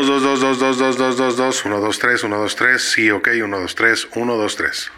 [0.00, 2.82] 2, 2, 2, 2, 2, 2, 2, 2, 2, 1, 2, 3, 1, 2, 3,
[2.82, 4.90] sí, ok, 1, 2, 3, 1, 2, 3.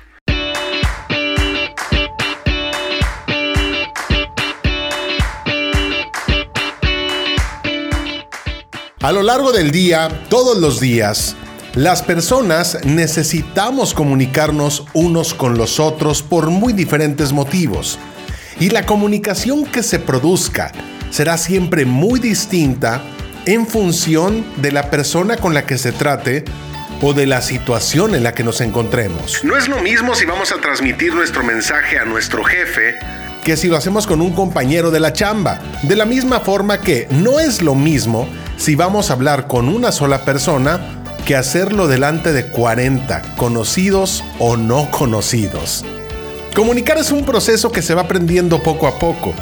[9.01, 11.35] A lo largo del día, todos los días,
[11.75, 17.99] las personas necesitamos comunicarnos unos con los otros por muy diferentes motivos.
[18.61, 20.71] Y la comunicación que se produzca
[21.11, 23.03] será siempre muy distinta
[23.47, 26.45] en función de la persona con la que se trate
[27.01, 29.43] o de la situación en la que nos encontremos.
[29.45, 32.97] No es lo mismo si vamos a transmitir nuestro mensaje a nuestro jefe
[33.45, 35.61] que si lo hacemos con un compañero de la chamba.
[35.83, 39.93] De la misma forma que no es lo mismo si vamos a hablar con una
[39.93, 40.81] sola persona
[41.27, 45.85] que hacerlo delante de 40, conocidos o no conocidos.
[46.55, 49.35] Comunicar es un proceso que se va aprendiendo poco a poco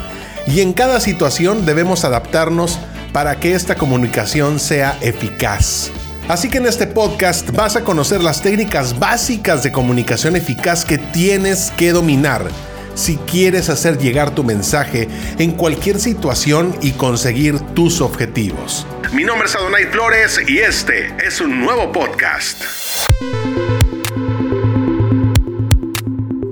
[0.47, 2.79] y en cada situación debemos adaptarnos
[3.13, 5.91] para que esta comunicación sea eficaz.
[6.29, 10.99] Así que en este podcast vas a conocer las técnicas básicas de comunicación eficaz que
[10.99, 12.47] tienes que dominar
[12.95, 15.09] si quieres hacer llegar tu mensaje
[15.39, 18.87] en cualquier situación y conseguir tus objetivos.
[19.13, 22.63] Mi nombre es Adonai Flores y este es un nuevo podcast.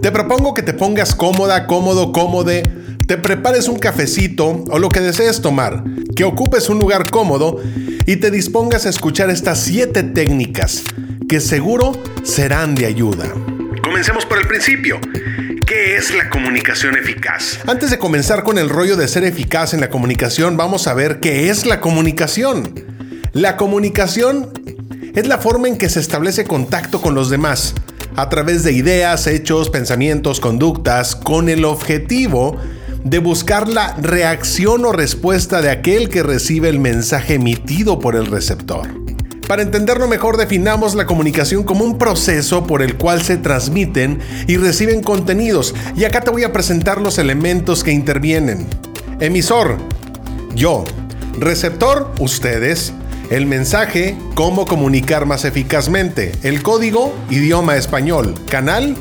[0.02, 2.62] Te propongo que te pongas cómoda, cómodo, cómode,
[3.08, 5.82] te prepares un cafecito o lo que desees tomar,
[6.14, 7.58] que ocupes un lugar cómodo
[8.04, 10.82] y te dispongas a escuchar estas siete técnicas
[11.26, 11.92] que seguro
[12.22, 13.24] serán de ayuda.
[13.82, 15.00] Comencemos por el principio.
[15.66, 17.60] ¿Qué es la comunicación eficaz?
[17.66, 21.18] Antes de comenzar con el rollo de ser eficaz en la comunicación, vamos a ver
[21.18, 22.84] qué es la comunicación.
[23.32, 24.52] La comunicación
[25.14, 27.74] es la forma en que se establece contacto con los demás,
[28.16, 32.58] a través de ideas, hechos, pensamientos, conductas, con el objetivo
[33.04, 38.26] de buscar la reacción o respuesta de aquel que recibe el mensaje emitido por el
[38.26, 38.88] receptor.
[39.48, 44.58] Para entenderlo mejor, definamos la comunicación como un proceso por el cual se transmiten y
[44.58, 45.74] reciben contenidos.
[45.96, 48.66] Y acá te voy a presentar los elementos que intervienen.
[49.20, 49.78] Emisor,
[50.54, 50.84] yo.
[51.38, 52.92] Receptor, ustedes.
[53.30, 56.32] El mensaje, cómo comunicar más eficazmente.
[56.42, 58.34] El código, idioma español.
[58.50, 58.96] Canal,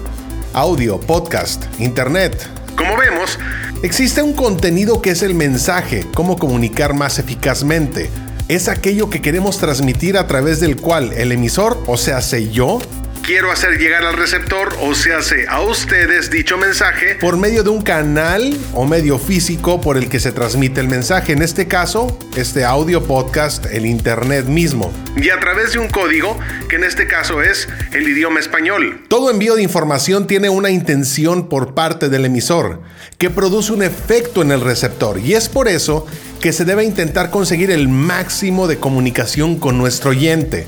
[0.54, 2.48] audio, podcast, internet.
[2.78, 3.38] Como vemos,
[3.84, 8.10] existe un contenido que es el mensaje, cómo comunicar más eficazmente.
[8.48, 12.80] Es aquello que queremos transmitir a través del cual el emisor, o sea, sé yo,
[13.28, 17.70] quiero hacer llegar al receptor o se hace a ustedes dicho mensaje por medio de
[17.70, 21.34] un canal o medio físico por el que se transmite el mensaje.
[21.34, 24.94] En este caso, este audio podcast, el internet mismo.
[25.18, 26.40] Y a través de un código,
[26.70, 29.04] que en este caso es el idioma español.
[29.10, 32.82] Todo envío de información tiene una intención por parte del emisor,
[33.18, 35.20] que produce un efecto en el receptor.
[35.20, 36.08] Y es por eso
[36.40, 40.66] que se debe intentar conseguir el máximo de comunicación con nuestro oyente.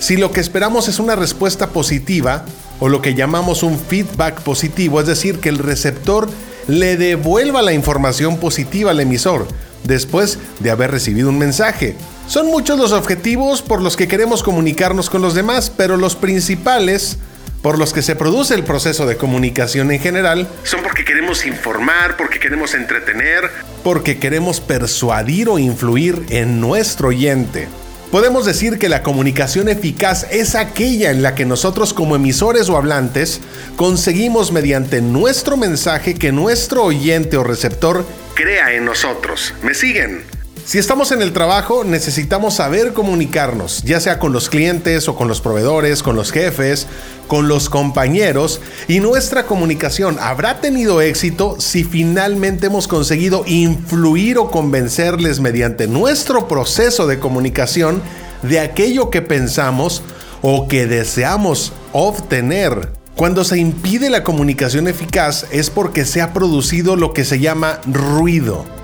[0.00, 2.46] Si lo que esperamos es una respuesta positiva,
[2.80, 6.28] o lo que llamamos un feedback positivo, es decir, que el receptor
[6.66, 9.46] le devuelva la información positiva al emisor
[9.84, 11.96] después de haber recibido un mensaje.
[12.26, 17.18] Son muchos los objetivos por los que queremos comunicarnos con los demás, pero los principales
[17.60, 22.16] por los que se produce el proceso de comunicación en general son porque queremos informar,
[22.16, 23.50] porque queremos entretener,
[23.84, 27.68] porque queremos persuadir o influir en nuestro oyente.
[28.10, 32.76] Podemos decir que la comunicación eficaz es aquella en la que nosotros como emisores o
[32.76, 33.40] hablantes
[33.76, 38.04] conseguimos mediante nuestro mensaje que nuestro oyente o receptor
[38.34, 39.54] crea en nosotros.
[39.62, 40.24] ¿Me siguen?
[40.70, 45.26] Si estamos en el trabajo, necesitamos saber comunicarnos, ya sea con los clientes o con
[45.26, 46.86] los proveedores, con los jefes,
[47.26, 54.52] con los compañeros, y nuestra comunicación habrá tenido éxito si finalmente hemos conseguido influir o
[54.52, 58.00] convencerles mediante nuestro proceso de comunicación
[58.42, 60.04] de aquello que pensamos
[60.40, 62.92] o que deseamos obtener.
[63.16, 67.80] Cuando se impide la comunicación eficaz es porque se ha producido lo que se llama
[67.86, 68.78] ruido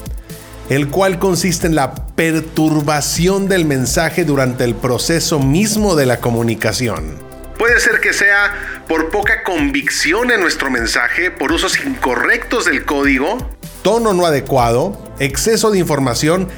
[0.69, 7.15] el cual consiste en la perturbación del mensaje durante el proceso mismo de la comunicación.
[7.59, 13.39] Puede ser que sea por poca convicción en nuestro mensaje, por usos incorrectos del código,
[13.83, 16.49] tono no adecuado, exceso de información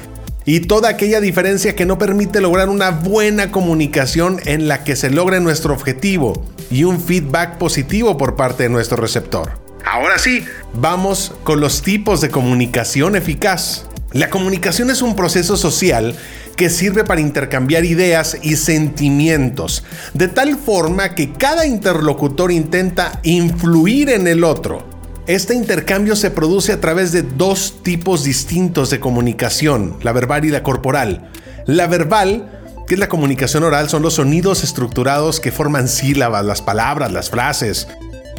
[0.45, 5.09] y toda aquella diferencia que no permite lograr una buena comunicación en la que se
[5.09, 9.51] logre nuestro objetivo y un feedback positivo por parte de nuestro receptor.
[9.85, 13.88] Ahora sí, vamos con los tipos de comunicación eficaz.
[14.11, 16.15] La comunicación es un proceso social
[16.55, 19.83] que sirve para intercambiar ideas y sentimientos,
[20.15, 24.83] de tal forma que cada interlocutor intenta influir en el otro.
[25.27, 30.49] Este intercambio se produce a través de dos tipos distintos de comunicación, la verbal y
[30.49, 31.29] la corporal.
[31.67, 32.55] La verbal
[32.87, 33.87] ¿Qué es la comunicación oral?
[33.87, 37.87] Son los sonidos estructurados que forman sílabas, las palabras, las frases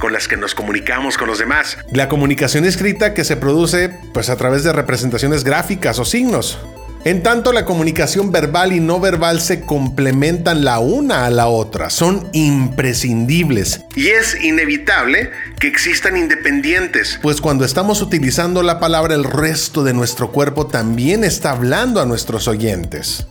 [0.01, 1.79] con las que nos comunicamos con los demás.
[1.93, 6.59] La comunicación escrita que se produce pues a través de representaciones gráficas o signos.
[7.03, 11.89] En tanto, la comunicación verbal y no verbal se complementan la una a la otra,
[11.89, 13.81] son imprescindibles.
[13.97, 17.19] Y es inevitable que existan independientes.
[17.23, 22.07] Pues cuando estamos utilizando la palabra, el resto de nuestro cuerpo también está hablando a
[22.07, 23.27] nuestros oyentes.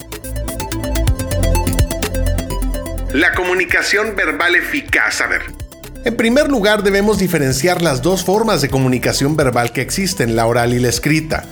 [3.13, 5.58] La comunicación verbal eficaz, a ver.
[6.05, 10.73] En primer lugar, debemos diferenciar las dos formas de comunicación verbal que existen, la oral
[10.73, 11.43] y la escrita.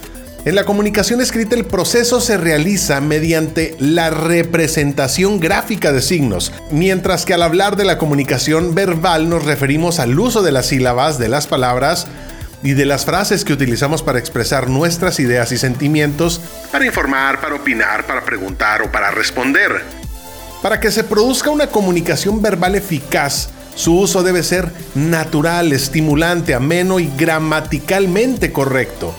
[0.45, 7.25] En la comunicación escrita el proceso se realiza mediante la representación gráfica de signos, mientras
[7.25, 11.27] que al hablar de la comunicación verbal nos referimos al uso de las sílabas, de
[11.27, 12.07] las palabras
[12.63, 16.39] y de las frases que utilizamos para expresar nuestras ideas y sentimientos,
[16.71, 19.83] para informar, para opinar, para preguntar o para responder.
[20.61, 26.99] Para que se produzca una comunicación verbal eficaz, su uso debe ser natural, estimulante, ameno
[26.99, 29.15] y gramaticalmente correcto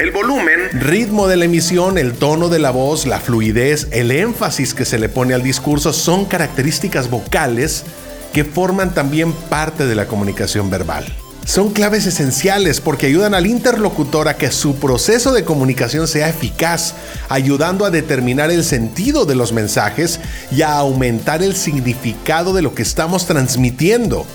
[0.00, 4.72] el volumen, ritmo de la emisión, el tono de la voz, la fluidez, el énfasis
[4.72, 7.84] que se le pone al discurso son características vocales
[8.32, 11.04] que forman también parte de la comunicación verbal.
[11.44, 16.94] Son claves esenciales porque ayudan al interlocutor a que su proceso de comunicación sea eficaz,
[17.28, 20.20] ayudando a determinar el sentido de los mensajes
[20.52, 24.26] y a aumentar el significado de lo que estamos transmitiendo.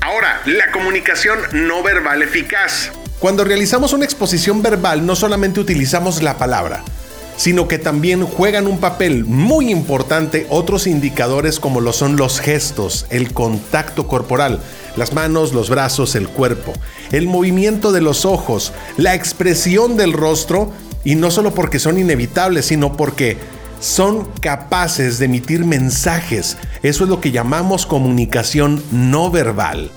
[0.00, 2.92] Ahora, la comunicación no verbal eficaz.
[3.18, 6.84] Cuando realizamos una exposición verbal no solamente utilizamos la palabra,
[7.36, 13.06] sino que también juegan un papel muy importante otros indicadores como lo son los gestos,
[13.10, 14.60] el contacto corporal,
[15.00, 16.72] las manos, los brazos, el cuerpo,
[17.10, 20.70] el movimiento de los ojos, la expresión del rostro,
[21.02, 23.38] y no solo porque son inevitables, sino porque
[23.80, 26.58] son capaces de emitir mensajes.
[26.82, 29.90] Eso es lo que llamamos comunicación no verbal.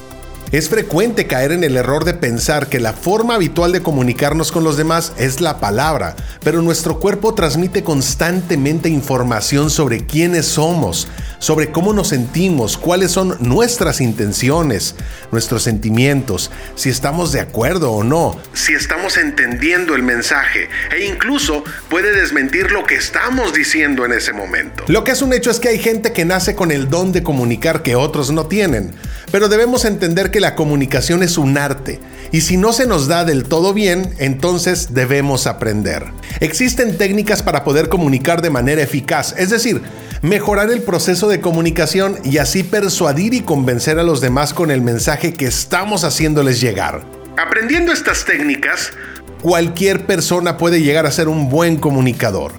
[0.54, 4.64] Es frecuente caer en el error de pensar que la forma habitual de comunicarnos con
[4.64, 11.08] los demás es la palabra, pero nuestro cuerpo transmite constantemente información sobre quiénes somos,
[11.44, 14.96] sobre cómo nos sentimos, cuáles son nuestras intenciones,
[15.30, 21.66] nuestros sentimientos, si estamos de acuerdo o no, si estamos entendiendo el mensaje e incluso
[21.90, 24.86] puede desmentir lo que estamos diciendo en ese momento.
[24.88, 27.24] Lo que es un hecho es que hay gente que nace con el don de
[27.24, 28.94] comunicar que otros no tienen,
[29.30, 32.00] pero debemos entender que la comunicación es un arte
[32.32, 36.06] y si no se nos da del todo bien, entonces debemos aprender.
[36.40, 39.82] Existen técnicas para poder comunicar de manera eficaz, es decir,
[40.24, 44.82] mejorar el proceso de comunicación y así persuadir y convencer a los demás con el
[44.82, 47.06] mensaje que estamos haciéndoles llegar.
[47.38, 48.94] Aprendiendo estas técnicas,
[49.42, 52.54] cualquier persona puede llegar a ser un buen comunicador.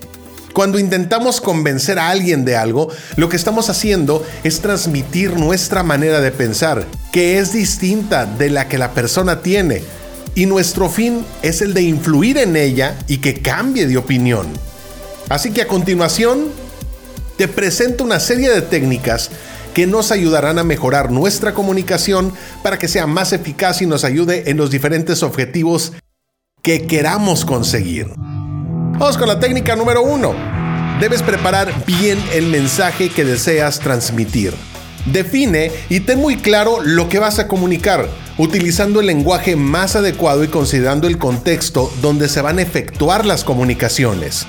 [0.52, 6.20] Cuando intentamos convencer a alguien de algo, lo que estamos haciendo es transmitir nuestra manera
[6.20, 9.82] de pensar, que es distinta de la que la persona tiene.
[10.34, 14.49] Y nuestro fin es el de influir en ella y que cambie de opinión.
[15.31, 16.50] Así que a continuación,
[17.36, 19.31] te presento una serie de técnicas
[19.75, 22.32] que nos ayudarán a mejorar nuestra comunicación
[22.62, 25.92] para que sea más eficaz y nos ayude en los diferentes objetivos
[26.62, 28.06] que queramos conseguir.
[28.16, 30.34] Vamos con la técnica número uno.
[31.00, 34.55] Debes preparar bien el mensaje que deseas transmitir.
[35.06, 40.44] Define y ten muy claro lo que vas a comunicar, utilizando el lenguaje más adecuado
[40.44, 44.46] y considerando el contexto donde se van a efectuar las comunicaciones.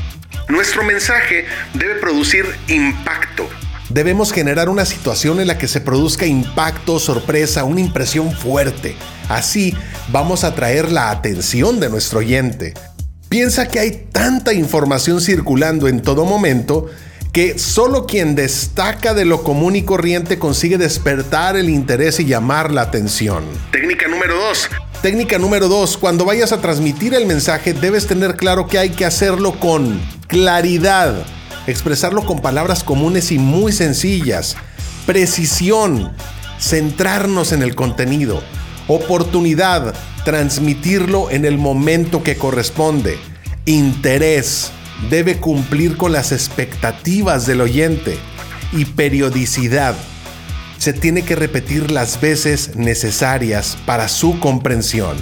[0.48, 3.50] Nuestro mensaje debe producir impacto.
[3.90, 8.96] Debemos generar una situación en la que se produzca impacto, sorpresa, una impresión fuerte.
[9.28, 9.76] Así
[10.10, 12.76] vamos a atraer la atención de nuestro oyente.
[13.28, 16.92] Piensa que hay tanta información circulando en todo momento
[17.34, 22.72] que solo quien destaca de lo común y corriente consigue despertar el interés y llamar
[22.72, 23.44] la atención.
[23.72, 24.70] Técnica número 2.
[25.02, 25.98] Técnica número 2.
[25.98, 30.00] Cuando vayas a transmitir el mensaje debes tener claro que hay que hacerlo con
[30.36, 31.26] claridad.
[31.66, 34.58] Expresarlo con palabras comunes y muy sencillas.
[35.06, 36.12] Precisión.
[36.60, 38.44] Centrarnos en el contenido.
[38.90, 39.94] Oportunidad
[40.26, 43.18] transmitirlo en el momento que corresponde.
[43.64, 44.72] Interés
[45.10, 48.18] debe cumplir con las expectativas del oyente.
[48.74, 49.96] Y periodicidad
[50.80, 55.16] se tiene que repetir las veces necesarias para su comprensión.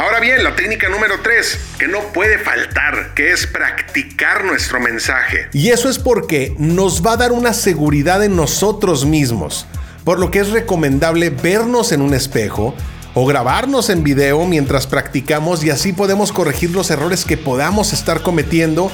[0.00, 5.50] Ahora bien, la técnica número 3, que no puede faltar, que es practicar nuestro mensaje.
[5.52, 9.66] Y eso es porque nos va a dar una seguridad en nosotros mismos,
[10.02, 12.74] por lo que es recomendable vernos en un espejo,
[13.12, 18.22] o grabarnos en video mientras practicamos y así podemos corregir los errores que podamos estar
[18.22, 18.90] cometiendo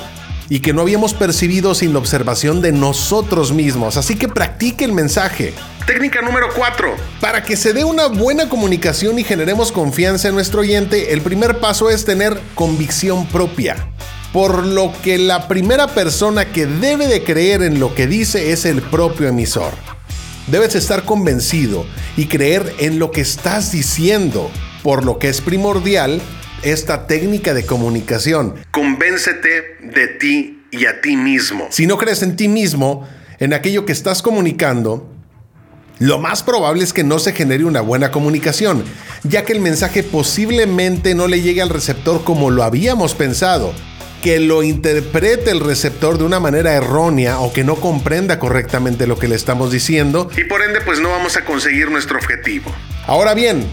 [0.48, 3.96] y que no habíamos percibido sin la observación de nosotros mismos.
[3.96, 5.54] Así que practique el mensaje.
[5.86, 6.96] Técnica número 4.
[7.20, 11.60] Para que se dé una buena comunicación y generemos confianza en nuestro oyente, el primer
[11.60, 13.76] paso es tener convicción propia.
[14.32, 18.64] Por lo que la primera persona que debe de creer en lo que dice es
[18.64, 19.74] el propio emisor.
[20.48, 24.50] Debes estar convencido y creer en lo que estás diciendo,
[24.82, 26.20] por lo que es primordial
[26.64, 28.56] esta técnica de comunicación.
[28.72, 31.68] Convéncete de ti y a ti mismo.
[31.70, 35.15] Si no crees en ti mismo, en aquello que estás comunicando,
[35.98, 38.84] lo más probable es que no se genere una buena comunicación,
[39.22, 43.72] ya que el mensaje posiblemente no le llegue al receptor como lo habíamos pensado,
[44.22, 49.18] que lo interprete el receptor de una manera errónea o que no comprenda correctamente lo
[49.18, 50.28] que le estamos diciendo.
[50.36, 52.70] Y por ende pues no vamos a conseguir nuestro objetivo.
[53.06, 53.66] Ahora bien,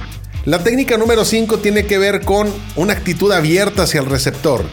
[0.46, 4.64] la técnica número 5 tiene que ver con una actitud abierta hacia el receptor.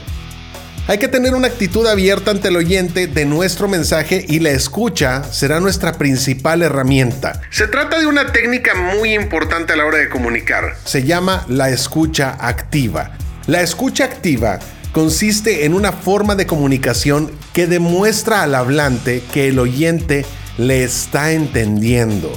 [0.90, 5.22] Hay que tener una actitud abierta ante el oyente de nuestro mensaje y la escucha
[5.22, 7.42] será nuestra principal herramienta.
[7.50, 10.74] Se trata de una técnica muy importante a la hora de comunicar.
[10.82, 13.12] Se llama la escucha activa.
[13.46, 14.58] La escucha activa
[14.90, 20.26] consiste en una forma de comunicación que demuestra al hablante que el oyente
[20.58, 22.36] le está entendiendo.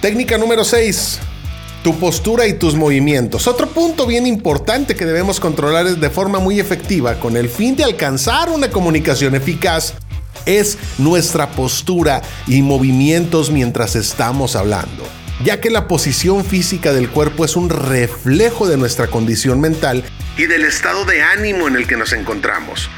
[0.00, 1.18] Técnica número 6
[1.82, 3.46] tu postura y tus movimientos.
[3.46, 7.84] Otro punto bien importante que debemos controlar de forma muy efectiva con el fin de
[7.84, 9.94] alcanzar una comunicación eficaz
[10.46, 15.04] es nuestra postura y movimientos mientras estamos hablando,
[15.44, 20.04] ya que la posición física del cuerpo es un reflejo de nuestra condición mental
[20.36, 22.88] y del estado de ánimo en el que nos encontramos,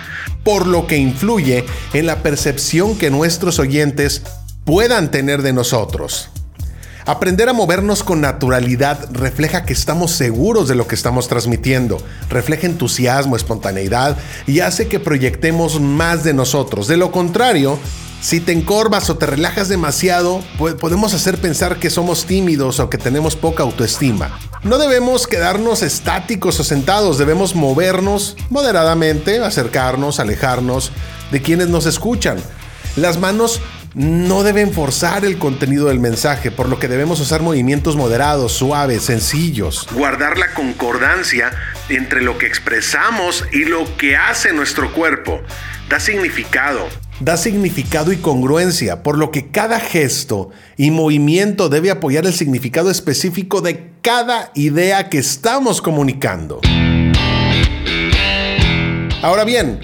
[0.45, 4.23] por lo que influye en la percepción que nuestros oyentes
[4.65, 6.32] puedan tener de nosotros.
[7.05, 12.67] Aprender a movernos con naturalidad refleja que estamos seguros de lo que estamos transmitiendo, refleja
[12.67, 14.17] entusiasmo, espontaneidad
[14.47, 16.87] y hace que proyectemos más de nosotros.
[16.87, 17.77] De lo contrario,
[18.21, 20.45] si te encorvas o te relajas demasiado,
[20.79, 24.39] podemos hacer pensar que somos tímidos o que tenemos poca autoestima.
[24.63, 30.93] No debemos quedarnos estáticos o sentados, debemos movernos moderadamente, acercarnos, alejarnos
[31.33, 32.39] de quienes nos escuchan.
[32.95, 33.61] Las manos
[33.95, 39.03] no deben forzar el contenido del mensaje, por lo que debemos usar movimientos moderados, suaves,
[39.03, 39.87] sencillos.
[39.93, 41.51] Guardar la concordancia
[41.89, 45.43] entre lo que expresamos y lo que hace nuestro cuerpo.
[45.89, 46.89] Da significado.
[47.21, 52.91] Da significado y congruencia, por lo que cada gesto y movimiento debe apoyar el significado
[52.91, 56.61] específico de cada idea que estamos comunicando.
[59.23, 59.81] Ahora bien,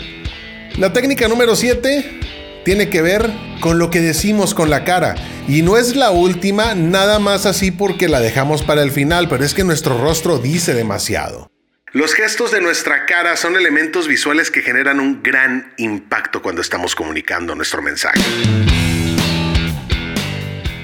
[0.79, 2.19] la técnica número 7
[2.65, 5.15] tiene que ver con lo que decimos con la cara.
[5.49, 9.45] Y no es la última, nada más así porque la dejamos para el final, pero
[9.45, 11.51] es que nuestro rostro dice demasiado.
[11.93, 16.95] Los gestos de nuestra cara son elementos visuales que generan un gran impacto cuando estamos
[16.95, 18.21] comunicando nuestro mensaje.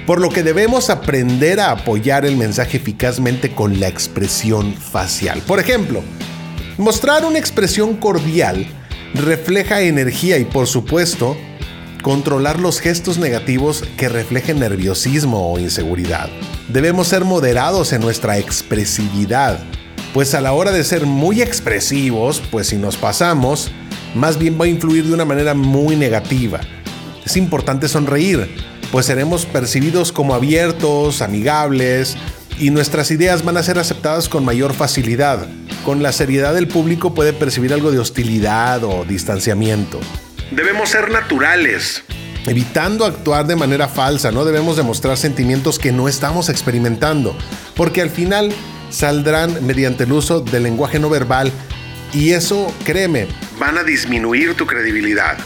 [0.06, 5.42] Por lo que debemos aprender a apoyar el mensaje eficazmente con la expresión facial.
[5.46, 6.02] Por ejemplo,
[6.78, 8.66] mostrar una expresión cordial
[9.14, 11.36] refleja energía y por supuesto
[12.04, 16.28] controlar los gestos negativos que reflejen nerviosismo o inseguridad.
[16.68, 19.58] Debemos ser moderados en nuestra expresividad,
[20.12, 23.70] pues a la hora de ser muy expresivos, pues si nos pasamos,
[24.14, 26.60] más bien va a influir de una manera muy negativa.
[27.24, 28.54] Es importante sonreír,
[28.92, 32.18] pues seremos percibidos como abiertos, amigables,
[32.58, 35.48] y nuestras ideas van a ser aceptadas con mayor facilidad.
[35.86, 40.00] Con la seriedad del público puede percibir algo de hostilidad o distanciamiento.
[40.50, 42.02] Debemos ser naturales.
[42.46, 47.36] Evitando actuar de manera falsa, no debemos demostrar sentimientos que no estamos experimentando,
[47.74, 48.52] porque al final
[48.90, 51.50] saldrán mediante el uso del lenguaje no verbal
[52.12, 53.26] y eso, créeme,
[53.58, 55.38] van a disminuir tu credibilidad.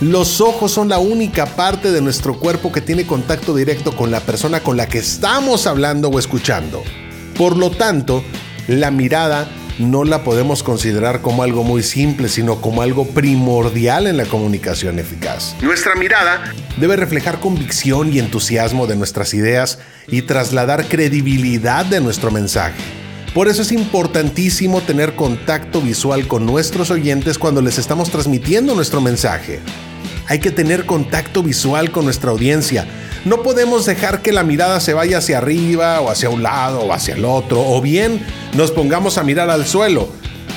[0.00, 4.20] Los ojos son la única parte de nuestro cuerpo que tiene contacto directo con la
[4.20, 6.82] persona con la que estamos hablando o escuchando.
[7.36, 8.24] Por lo tanto,
[8.68, 14.16] la mirada no la podemos considerar como algo muy simple, sino como algo primordial en
[14.16, 15.56] la comunicación eficaz.
[15.62, 22.30] Nuestra mirada debe reflejar convicción y entusiasmo de nuestras ideas y trasladar credibilidad de nuestro
[22.30, 22.80] mensaje.
[23.34, 29.00] Por eso es importantísimo tener contacto visual con nuestros oyentes cuando les estamos transmitiendo nuestro
[29.00, 29.58] mensaje.
[30.28, 32.86] Hay que tener contacto visual con nuestra audiencia.
[33.24, 36.92] No podemos dejar que la mirada se vaya hacia arriba o hacia un lado o
[36.92, 38.20] hacia el otro, o bien
[38.52, 40.10] nos pongamos a mirar al suelo.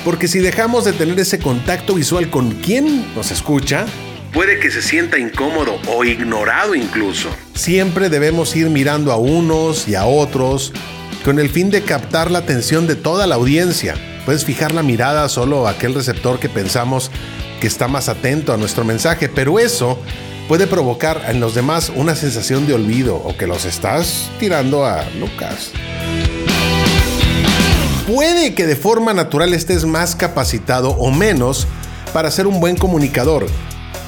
[0.04, 3.86] Porque si dejamos de tener ese contacto visual con quien nos escucha,
[4.34, 7.30] puede que se sienta incómodo o ignorado incluso.
[7.54, 10.74] Siempre debemos ir mirando a unos y a otros
[11.24, 13.94] con el fin de captar la atención de toda la audiencia.
[14.26, 17.10] Puedes fijar la mirada solo a aquel receptor que pensamos
[17.62, 19.98] que está más atento a nuestro mensaje, pero eso
[20.48, 25.04] puede provocar en los demás una sensación de olvido o que los estás tirando a
[25.20, 25.72] Lucas.
[28.06, 31.66] Puede que de forma natural estés más capacitado o menos
[32.14, 33.46] para ser un buen comunicador,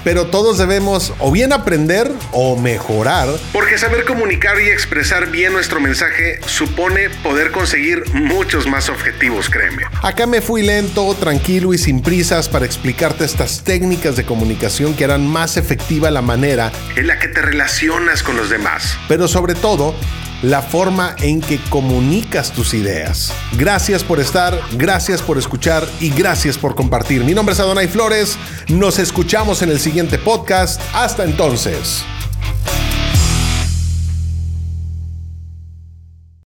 [0.05, 3.29] pero todos debemos o bien aprender o mejorar.
[3.53, 9.83] Porque saber comunicar y expresar bien nuestro mensaje supone poder conseguir muchos más objetivos, créeme.
[10.03, 15.05] Acá me fui lento, tranquilo y sin prisas para explicarte estas técnicas de comunicación que
[15.05, 18.97] harán más efectiva la manera en la que te relacionas con los demás.
[19.09, 19.95] Pero sobre todo,
[20.43, 23.33] la forma en que comunicas tus ideas.
[23.53, 27.25] Gracias por estar, gracias por escuchar y gracias por compartir.
[27.25, 30.81] Mi nombre es Adonai Flores, nos escuchamos en el siguiente podcast.
[30.93, 32.05] Hasta entonces.